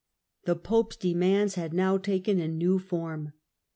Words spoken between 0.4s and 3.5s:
The pope's demands had. now taken a new form.